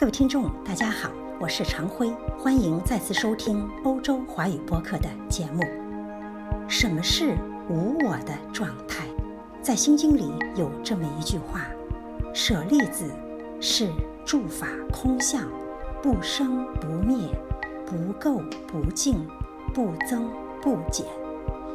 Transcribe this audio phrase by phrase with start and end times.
[0.00, 5.62] 各位听众，大家好，我是常辉，欢迎再次收听欧洲华语播客的节目。
[6.66, 7.36] 什么是
[7.68, 9.04] 无我的状态？
[9.60, 11.66] 在《心经》里有这么一句话
[12.32, 13.10] ：“舍利子，
[13.60, 13.90] 是
[14.24, 15.46] 诸法空相，
[16.02, 17.28] 不生不灭，
[17.84, 19.28] 不垢不净，
[19.74, 20.30] 不增
[20.62, 21.04] 不减。”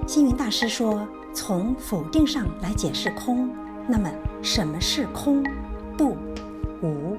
[0.08, 3.52] 星云大师说：“从否定上来解释空，
[3.86, 4.10] 那么
[4.42, 5.44] 什么是空？
[5.96, 6.18] 不，
[6.82, 7.16] 无。”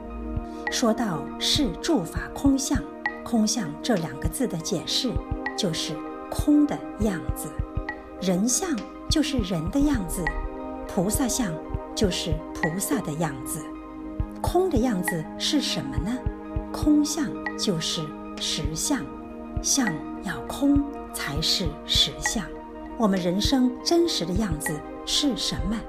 [0.70, 2.82] 说到是诸法空相，
[3.24, 5.10] 空相这两个字的解释
[5.56, 5.94] 就是
[6.30, 7.48] 空的样子，
[8.20, 8.68] 人相
[9.08, 10.24] 就是人的样子，
[10.88, 11.52] 菩萨相
[11.94, 13.60] 就是菩萨的样子。
[14.42, 16.16] 空的样子是什么呢？
[16.72, 17.26] 空相
[17.58, 18.04] 就是
[18.40, 19.04] 实相，
[19.62, 19.86] 相
[20.24, 20.82] 要空
[21.14, 22.44] 才是实相。
[22.98, 24.70] 我们人生真实的样子
[25.04, 25.80] 是什么？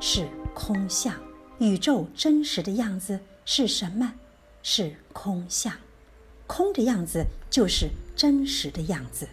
[0.00, 1.14] 是空相。
[1.58, 4.14] 宇宙真实的样子是什么？
[4.62, 5.72] 是空相，
[6.46, 9.28] 空的样子就是真实的样子。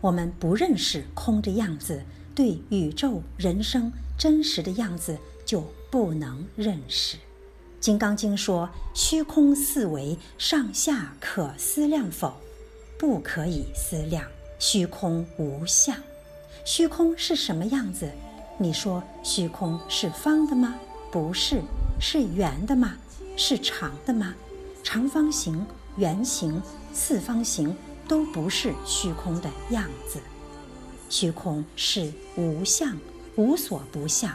[0.00, 2.00] 我们不认识空的样子，
[2.34, 5.60] 对宇宙人生真实的样子就
[5.90, 7.16] 不能认识。
[7.80, 12.36] 《金刚经》说：“虚空四维，上下可思量否？
[12.96, 14.24] 不可以思量。
[14.60, 15.96] 虚空无相。
[16.64, 18.08] 虚空是什么样子？
[18.58, 20.76] 你说虚空是方的吗？
[21.10, 21.62] 不是，
[22.00, 22.96] 是圆的吗？
[23.38, 24.34] 是长的吗？”
[24.84, 25.64] 长方形、
[25.96, 26.60] 圆形、
[26.92, 27.74] 四方形
[28.06, 30.18] 都不是虚空的样子。
[31.08, 32.96] 虚空是无相，
[33.36, 34.30] 无所不相。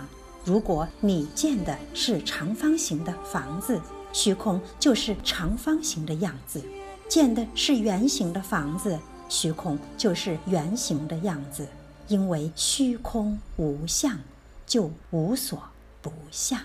[0.46, 3.80] 如果你建的是长方形的房子，
[4.12, 6.60] 虚空就是长方形的样子；
[7.08, 11.68] 建的是圆形的房子，虚空就是圆形的样子。
[12.08, 14.20] 因为虚空无相，
[14.68, 15.62] 就无所
[16.02, 16.60] 不相。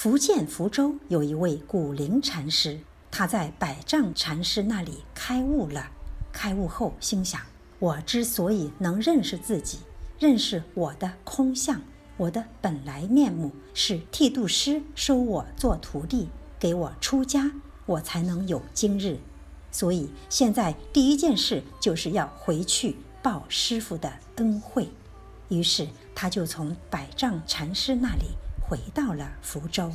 [0.00, 2.78] 福建福州有一位古灵禅师。
[3.10, 5.90] 他在百丈禅师那里开悟了，
[6.32, 7.40] 开悟后心想：
[7.80, 9.80] 我之所以能认识自己，
[10.16, 11.82] 认识我的空相，
[12.16, 16.28] 我的本来面目，是剃度师收我做徒弟，
[16.60, 17.50] 给我出家，
[17.84, 19.18] 我才能有今日。
[19.72, 24.88] 所以现在第一件事就是要回去报师傅的恩惠。
[25.48, 28.26] 于是他就从百丈禅师那里
[28.68, 29.90] 回到了福州。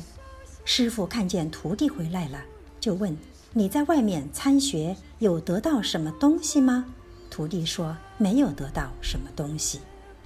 [0.64, 2.42] 师傅看见徒弟回来了。
[2.80, 3.16] 就问
[3.52, 6.84] 你在外面参学有得到什么东西吗？
[7.30, 9.80] 徒弟说没有得到什么东西。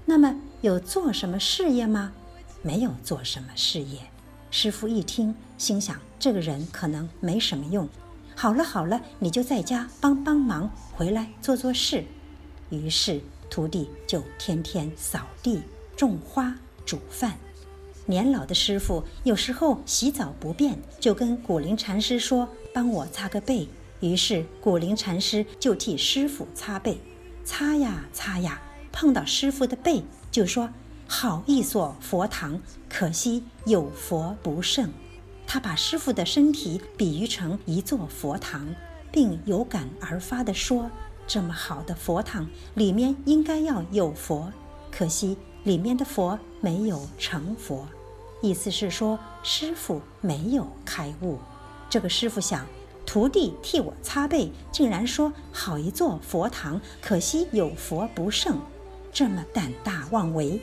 [0.04, 2.12] 那么有做什么事业吗？
[2.62, 4.00] 没有做什么事业。
[4.50, 7.86] 师傅一听，心想这个人可能没什么用。
[8.34, 12.04] 好了好了，你就在家帮帮忙，回来做做事。
[12.70, 13.20] 于是
[13.50, 15.60] 徒弟就天天扫地、
[15.96, 16.54] 种花、
[16.84, 17.38] 煮饭。
[18.08, 23.68] 年老的师傅有时候洗澡不便，就跟古灵禅师说：“帮我擦个背。”
[24.00, 26.98] 于是古灵禅师就替师傅擦背，
[27.44, 30.70] 擦呀擦呀，碰到师傅的背，就说
[31.06, 32.58] ：“好一所佛堂，
[32.88, 34.90] 可惜有佛不胜。”
[35.46, 38.74] 他把师傅的身体比喻成一座佛堂，
[39.12, 40.90] 并有感而发地说
[41.28, 44.50] ：“这么好的佛堂，里面应该要有佛，
[44.90, 47.86] 可惜里面的佛没有成佛。”
[48.40, 51.38] 意思是说，师傅没有开悟。
[51.90, 52.66] 这个师傅想，
[53.04, 58.60] 徒弟替我擦背，竟然说好一座佛堂，可惜有佛不胜，
[59.12, 60.60] 这么胆大妄为。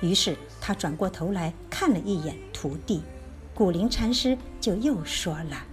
[0.00, 3.02] 于是他转过头来看了一眼徒弟，
[3.54, 5.64] 古灵禅师就又说了：“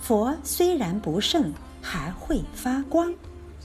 [0.00, 1.52] 佛虽然不胜，
[1.82, 3.14] 还会发光。”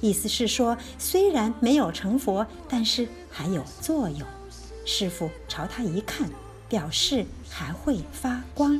[0.02, 4.28] 意思是说，虽然没有成佛，但是还有作用。
[4.86, 6.30] 师傅朝他一看。
[6.72, 8.80] 表示还会发光，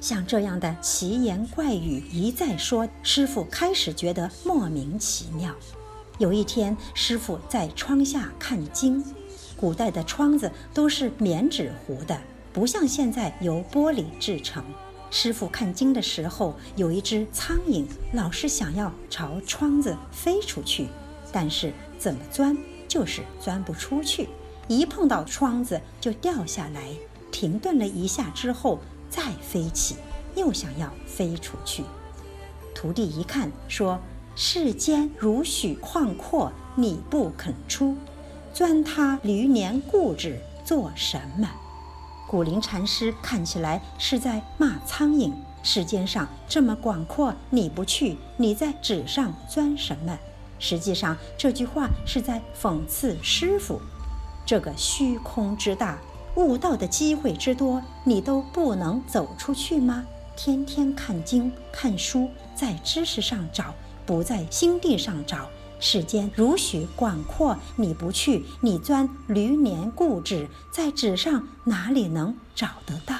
[0.00, 5.54] 像这样的奇言怪语一再说，师傅开始觉得莫名其妙。
[6.18, 9.04] 有一天，师傅在窗下看经，
[9.56, 12.20] 古代的窗子都是棉纸糊的，
[12.52, 14.64] 不像现在由玻璃制成。
[15.12, 20.88] 师傅看经的时候，有一只苍蝇老是想要朝窗子飞出去，
[21.30, 22.58] 但是怎么钻
[22.88, 24.28] 就是钻不出去，
[24.66, 26.90] 一碰到窗子就掉下来。
[27.30, 28.78] 停顿了一下之后，
[29.08, 29.96] 再飞起，
[30.34, 31.84] 又想要飞出去。
[32.74, 34.00] 徒弟一看，说
[34.36, 37.96] ：“世间如许旷阔，你不肯出，
[38.54, 41.50] 钻他驴年固执做什么？”
[42.28, 45.32] 古灵禅师看起来是在骂苍蝇
[45.62, 50.18] ：“世间上这么广阔，你不去，你在纸上钻什么？”
[50.58, 53.80] 实际上，这句话是在讽刺师傅
[54.46, 55.98] ：“这个虚空之大。”
[56.36, 60.04] 悟道的机会之多，你都不能走出去吗？
[60.36, 63.74] 天天看经看书，在知识上找，
[64.06, 65.48] 不在心地上找。
[65.80, 73.16] 世间如许广阔，你不去，你钻驴年固执，在纸上哪里能找得到？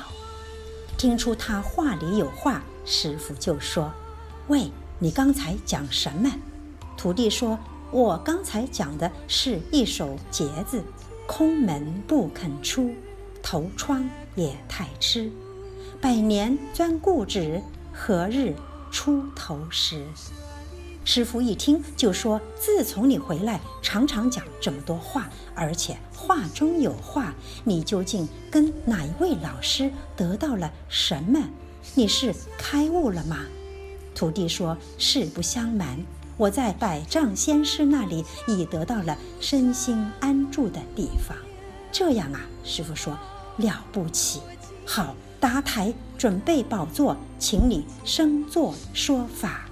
[0.97, 3.91] 听出他话里有话，师傅就说
[4.49, 6.31] ：“喂，你刚才讲什么？”
[6.99, 7.59] 徒弟说
[7.91, 10.85] ：“我刚才讲的是一首节子，
[11.33, 12.93] 空门不肯出，
[13.41, 14.05] 头窗
[14.35, 15.31] 也太痴，
[16.01, 17.63] 百年钻固执，
[17.93, 18.53] 何日
[18.91, 20.05] 出头时？”
[21.07, 27.33] 师傅一听就说：“自从你回来，常常讲这么多话，而且话中有话。
[27.63, 31.41] 你究竟跟哪一位老师得到了什么？
[31.95, 33.47] 你是开悟了吗？”
[34.17, 35.97] 徒弟说：“实不相瞒，
[36.41, 41.37] 我在百丈仙师那里已得到了身心安住的地方。”
[41.93, 43.13] 这样啊，师傅说
[43.59, 44.41] ：“了不起，
[44.87, 49.69] 好，搭台准备宝座，请你升座说法。”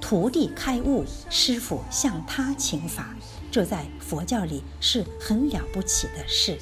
[0.00, 3.12] 徒弟开悟，师傅向他请法，
[3.50, 6.56] 这在佛教里是很了不起的事。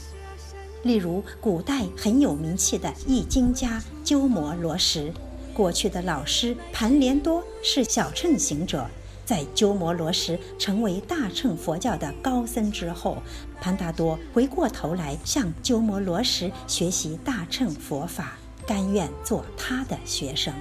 [0.85, 5.13] 例如，古代很有名气的易经家鸠摩罗什，
[5.53, 8.89] 过去的老师盘连多是小乘行者，
[9.29, 13.19] 在鸠摩罗什成为大乘佛教的高僧之后，
[13.61, 20.55] 潘达多回过头来向鸠摩罗什学习大乘佛法，甘愿做他的学生。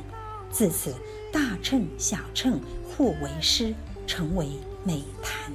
[0.52, 0.94] 自此，
[1.32, 2.60] 大乘小乘
[2.90, 3.74] 互为师，
[4.06, 4.50] 成为
[4.84, 5.50] 美谈，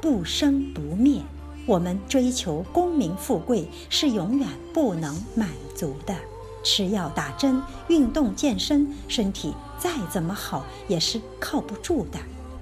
[0.00, 1.20] 不生不灭。
[1.66, 6.16] 我们追求功名富贵是永远不能满足的。
[6.62, 12.18] 吃药打针、运动健身，身体再怎么好也是靠不住的，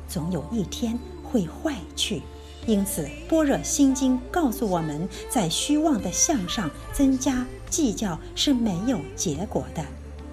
[0.09, 2.23] 总有一天会坏去。
[2.67, 9.83] 因此，《般若心经》告诉我们在虚妄的相上增加计较是没有结果的。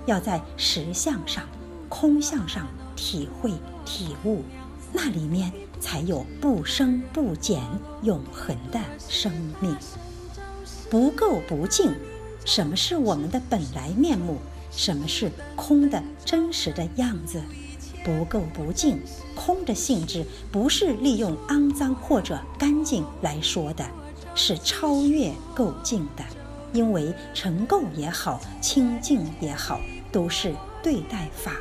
[0.06, 1.44] 要在实相上、
[1.88, 3.52] 空相上体会
[3.86, 4.44] 体悟，
[4.92, 7.62] 那里面才有不生不减、
[8.04, 9.32] 永恒的生
[9.62, 9.76] 命。
[10.90, 11.92] 不垢不净，
[12.46, 14.38] 什么是我们的本来面目？
[14.72, 17.42] 什么是空的真实的样子？
[18.04, 19.02] 不垢不净，
[19.36, 23.84] 空的性质不是利用肮脏或者干净来说的，
[24.36, 26.24] 是超越垢净的。
[26.72, 29.80] 因为成垢也好，清净也好。
[30.12, 31.52] 都是对待法，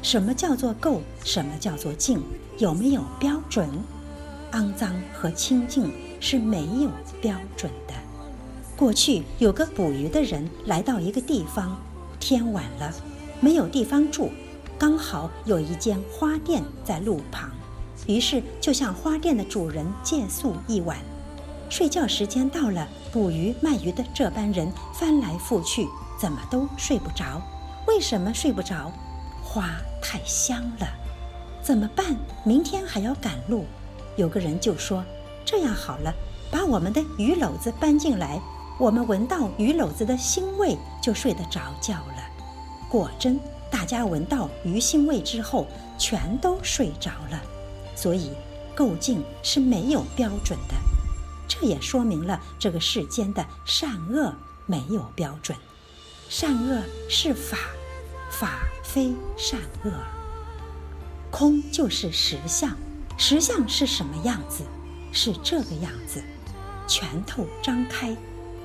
[0.00, 1.00] 什么叫做垢？
[1.24, 2.22] 什么叫做净？
[2.58, 3.68] 有没有标准？
[4.52, 6.90] 肮脏和清净是没有
[7.20, 7.94] 标准的。
[8.80, 11.78] 过去有个捕鱼的人来到一个地方，
[12.18, 12.90] 天晚了，
[13.38, 14.30] 没有地方住，
[14.78, 17.50] 刚好有一间花店在路旁，
[18.06, 20.96] 于是就向花店的主人借宿一晚。
[21.68, 25.86] 睡觉时间到了，捕鱼卖鱼的这班人翻来覆去，
[26.18, 27.38] 怎么都睡不着。
[27.86, 28.90] 为什么睡不着？
[29.42, 29.68] 花
[30.00, 30.88] 太香了，
[31.62, 32.16] 怎么办？
[32.44, 33.66] 明天还要赶路。
[34.16, 35.04] 有个人就说
[35.44, 36.14] ：“这样好了，
[36.50, 38.40] 把我们的鱼篓子搬进来，
[38.80, 42.24] 我们闻到鱼篓子的腥味就睡得着觉了。”
[42.88, 43.38] 果真，
[43.70, 45.66] 大家闻到鱼腥味之后，
[45.98, 47.40] 全都睡着了。
[47.94, 48.32] 所以，
[48.74, 50.74] 构境是没有标准的。
[51.46, 54.34] 这也说明了这个世间的善恶
[54.64, 55.56] 没有标准，
[56.30, 57.58] 善恶是法。
[58.30, 59.90] 法非善恶，
[61.32, 62.74] 空就是实相。
[63.18, 64.62] 实相是什么样子？
[65.12, 66.22] 是这个样子：
[66.86, 68.16] 拳头张开，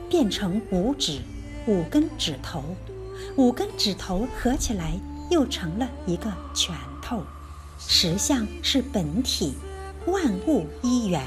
[0.09, 1.19] 变成五指，
[1.67, 2.63] 五根指头，
[3.35, 7.21] 五根指头合起来又成了一个拳头。
[7.77, 9.53] 实相是本体，
[10.07, 11.21] 万物依缘，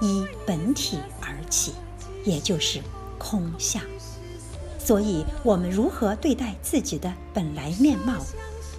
[0.00, 1.72] 依本体而起，
[2.24, 2.80] 也就是
[3.18, 3.82] 空相。
[4.78, 8.14] 所以，我们如何对待自己的本来面貌？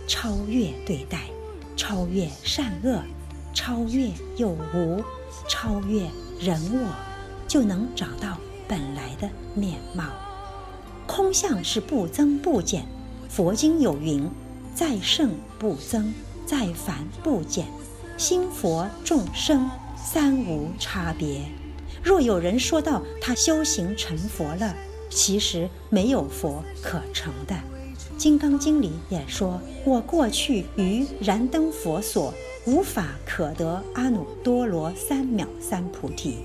[0.08, 1.29] 超越对待，
[1.75, 3.03] 超越善恶，
[3.53, 5.03] 超越有无，
[5.48, 6.01] 超越
[6.39, 6.96] 人我，
[7.48, 8.38] 就能找到
[8.70, 10.06] 本来的面貌。
[11.06, 12.86] 空相是不增不减。
[13.28, 14.30] 佛经有云
[14.74, 16.14] ：“在圣不增，
[16.46, 17.66] 在凡不减。
[18.16, 21.42] 心佛众生三无差别。”
[22.02, 24.74] 若有人说到他修行成佛了，
[25.10, 27.56] 其实没有佛可成的，
[28.18, 32.34] 《金刚经》里也说：“我过去于燃灯佛所，
[32.66, 36.38] 无法可得阿耨多罗三藐三菩提。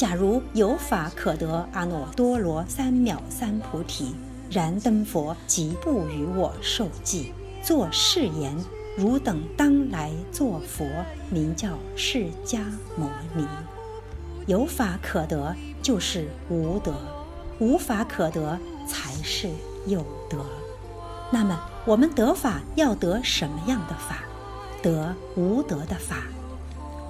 [0.00, 4.14] 假如有法可得阿耨多罗三藐三菩提，
[4.50, 8.56] 燃灯佛即不与我受记，作誓言：
[8.96, 10.86] 汝等当来作佛，
[11.28, 12.60] 名叫释迦
[12.96, 13.46] 牟尼。
[14.46, 16.94] 有法可得，就是无德。”
[17.60, 19.50] 无法可得，才是
[19.86, 20.38] 有德。
[21.30, 24.24] 那么我们得法要得什么样的法？
[24.82, 26.22] 得无得的法。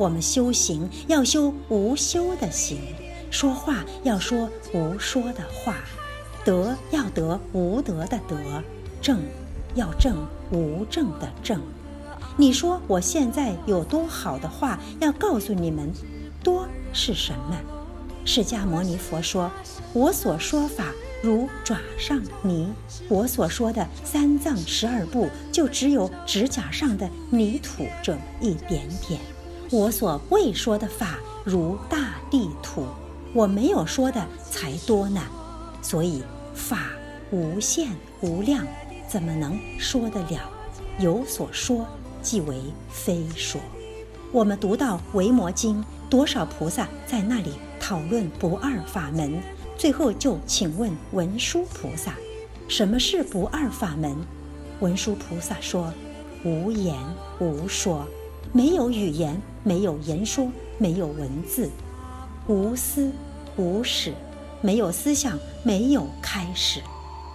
[0.00, 2.78] 我们修行要修无修的行，
[3.30, 5.76] 说话要说无说的话，
[6.42, 8.64] 得要得无得的得，
[9.02, 9.20] 正
[9.74, 10.16] 要正
[10.50, 11.60] 无正的正。
[12.38, 15.92] 你说我现在有多好的话要告诉你们？
[16.42, 17.60] 多是什么？
[18.24, 19.52] 释迦牟尼佛说
[19.92, 20.86] ：“我所说法
[21.22, 22.72] 如爪上泥，
[23.10, 29.20] 我所说的三藏十二部就只有指甲上的泥土这么一点点。
[29.70, 32.84] 我所未说的法如大地土，
[33.32, 35.22] 我没有说的才多呢。
[35.80, 36.22] 所以
[36.54, 36.90] 法
[37.30, 37.88] 无限
[38.20, 38.66] 无量，
[39.08, 40.50] 怎么能说得了？
[40.98, 41.86] 有所说。”
[42.22, 42.60] 即为
[42.90, 43.58] 非说。
[44.30, 49.40] 我们读到《维摩经》，多少菩萨在那里讨论不二法门？
[49.78, 52.14] 最后就请问文殊菩萨
[52.68, 54.14] ：“什么是不二法门？”
[54.80, 55.90] 文殊菩萨说
[56.44, 56.94] ：“无言
[57.38, 58.04] 无说，
[58.52, 60.48] 没有语言，没有言说，
[60.78, 61.70] 没有文字，
[62.46, 63.12] 无思
[63.56, 64.14] 无始，
[64.60, 66.80] 没有思想，没有开始。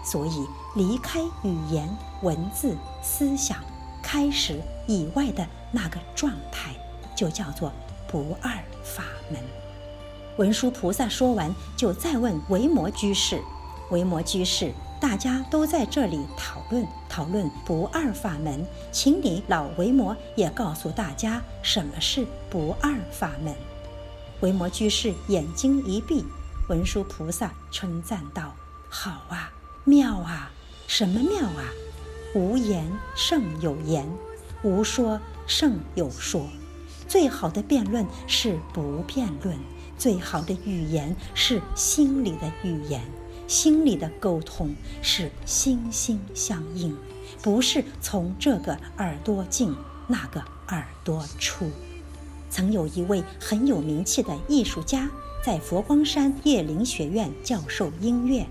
[0.03, 1.89] 所以离开语言、
[2.21, 3.57] 文字、思想。”
[4.07, 6.75] 开始以外的那个状态，
[7.15, 7.71] 就叫做
[8.07, 8.51] 不二
[8.83, 9.41] 法门。
[10.37, 13.41] 文殊菩萨说完，就再问维摩居士
[13.89, 14.71] ：“维摩居士，
[15.05, 23.53] 大家都在这里讨论讨论不二法门，请你老维摩也告诉大家什么是不二法门。”
[24.41, 26.25] 维摩居士眼睛一闭，
[26.69, 28.55] 文殊菩萨称赞道
[28.89, 30.51] ：“好啊，妙啊，
[30.87, 31.69] 什么妙啊？”
[32.33, 34.09] 无言胜有言，
[34.63, 36.47] 无说胜有说。
[37.07, 39.55] 最好的辩论是不辩论，
[39.99, 43.03] 最好的语言是心里的语言，
[43.47, 46.95] 心里的沟通是心心相印，
[47.41, 49.73] 不是从这个耳朵进
[50.07, 51.69] 那个耳朵出。
[52.49, 55.09] 曾有一位很有名气的艺术家，
[55.43, 58.45] 在佛光山叶林学院教授音乐。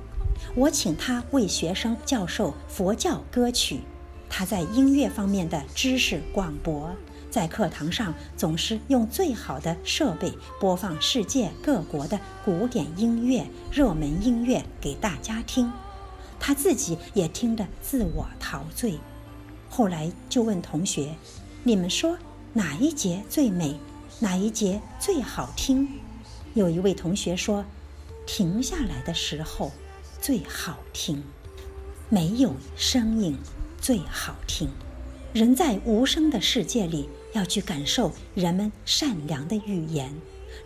[0.55, 3.81] 我请他为学生教授佛教歌曲，
[4.29, 6.95] 他在音乐方面的知识广博，
[7.35, 15.69] 在课堂上总是用最好的设备播放世界各国的古典音乐、热门音乐给大家听，
[16.39, 19.01] 他自己也听得自我陶醉。
[19.69, 21.13] 后来就问同学
[21.65, 22.17] ：“你们说
[22.53, 23.81] 哪一节最美？
[24.21, 25.89] 哪一节最好听？”
[26.55, 27.65] 有一位同学说
[28.29, 29.73] ：“停下来的时候。”
[30.23, 31.21] 最好听，
[32.09, 33.37] 没有声音
[33.81, 34.71] 最好听。
[35.33, 40.13] 人在无声的世界里，要去感受人们善良的语言，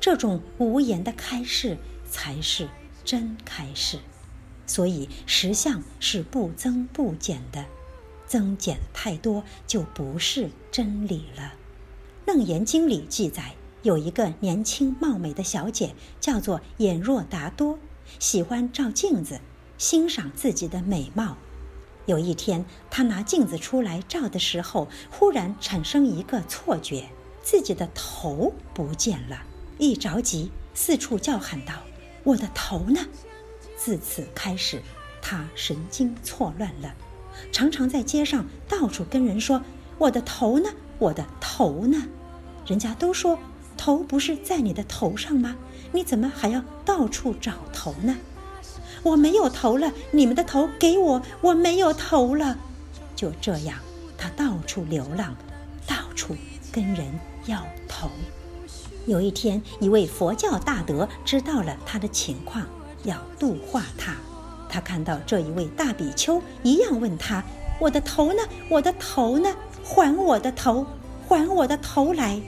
[0.01, 1.77] 这种无言的开示
[2.09, 2.69] 才是
[3.05, 3.99] 真开示。
[4.67, 7.65] 所以实相是不增不减的，
[8.27, 11.55] 增减太多就不是真理了。
[12.31, 17.79] 《楞严经》里记载，有一个年轻貌美的小姐，叫做眼若达多。
[18.19, 19.41] 喜欢照镜子，
[19.79, 21.39] 欣赏自己的美貌。
[22.09, 27.05] 有一天，他拿镜子出来照的时候，忽然产生一个错觉，
[27.43, 29.43] 自己的头不见了。
[29.77, 31.75] 一着急，四处叫喊道
[32.25, 33.01] ：“我的头呢？”
[33.77, 34.81] 自此开始，
[35.21, 36.95] 他神经错乱了，
[37.53, 39.63] 常常在街上到处跟人说
[39.99, 40.71] ：“我的头呢？
[40.99, 42.05] 我的头呢？”
[42.65, 43.39] 人家都说
[43.77, 45.55] ：“头不是在你的头上吗？”
[45.93, 48.17] 你怎么还要到处找头呢？
[49.03, 52.57] 我没有头了，你们的头给我，我没有头了。
[53.15, 53.79] 就这样，
[54.17, 55.35] 他到处流浪，
[55.87, 56.37] 到处
[56.73, 57.07] 跟人
[57.47, 58.09] 要头。
[59.07, 62.67] 有一天，一位佛教大德知道了他的情况，
[63.05, 64.15] 要度化他。
[64.69, 67.43] 他看到这一位大比丘，一样问他
[67.81, 68.43] ：“我的头呢？
[68.69, 69.55] 我的头呢？
[69.83, 70.87] 还我的头！
[71.27, 72.39] 还我的头来！”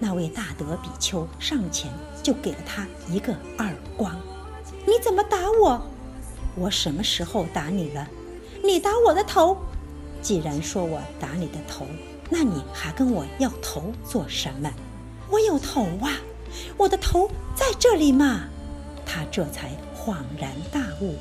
[0.00, 1.92] 那位大德比丘上前
[2.22, 4.18] 就给了他一个耳光。
[4.90, 5.80] 你怎么打我？
[6.56, 8.08] 我什么时候打你了？
[8.64, 9.56] 你打我的头。
[10.20, 11.86] 既然说我打你的头，
[12.28, 14.68] 那你还跟我要头做什么？
[15.30, 16.18] 我有头啊，
[16.76, 18.40] 我的头在这里嘛。
[19.06, 21.14] 他这才恍然大悟，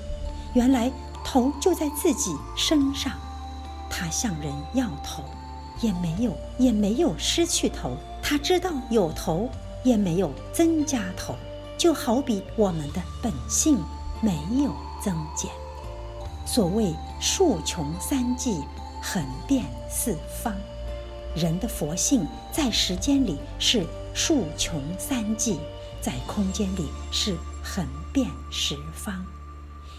[0.55, 0.91] 原来
[1.23, 3.13] 头就在自己身上。
[3.87, 5.23] 他向人要头，
[5.79, 7.95] 也没有，也没有失去头。
[8.19, 9.47] 他知道有头
[9.83, 11.35] 也没有增加头，
[11.79, 13.79] 就好比我们的本性
[14.21, 15.49] 没有增减。
[16.45, 18.61] 所谓数穷三际，
[19.01, 20.53] 横遍四方。
[21.35, 25.57] 人的佛性在时间里是数穷三际，
[26.01, 29.23] 在空间里是横遍十方。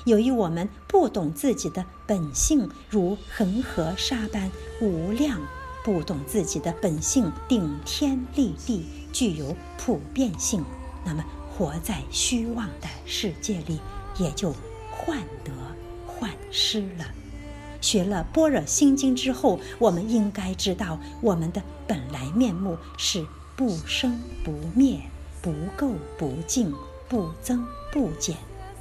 [0.04, 4.50] 由于我们不懂自己的本性，如恒河沙般
[4.82, 5.40] 无量，
[5.82, 10.62] 不懂自己的本性顶天立地，具有普遍性，
[11.04, 11.24] 那么
[11.60, 13.78] 活在虚妄的世界里，
[14.18, 14.50] 也就
[14.90, 15.52] 患得
[16.06, 17.04] 患失了。
[17.82, 23.26] 学了《般若心经》之后，我们应该知道，我们的本来面目是
[23.56, 25.02] 不生不灭、
[25.42, 26.74] 不垢不净、
[27.10, 27.62] 不增
[27.92, 28.38] 不减。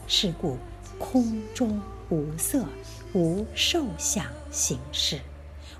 [0.07, 0.57] 是故，
[0.97, 2.63] 空中无色、
[3.11, 5.19] 无受想行识。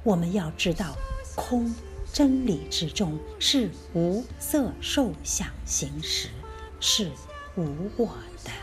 [0.04, 0.98] 我们要知道，
[1.34, 1.74] 空
[2.12, 6.28] 真理之中是无色受想行识，
[6.80, 7.12] 是
[7.56, 8.08] 无我
[8.44, 8.59] 的。